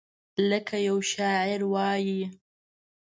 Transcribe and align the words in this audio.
لکه 0.49 0.77
یو 0.87 0.97
شاعر 1.11 1.61
وایي: 1.73 2.21